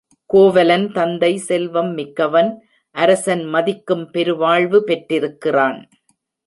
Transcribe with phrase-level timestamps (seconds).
[0.29, 2.51] கோவலன் தந்தை செல்வம் மிக்கவன்
[2.95, 5.79] அரசன் மதிக்கும் பெருவாழ்வு பெற்றிருக்கிறான்.